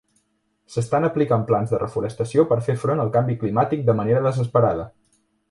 [0.75, 4.89] S'estan aplicant plans de reforestació per fer front al canvi climàtic de manera desesperada.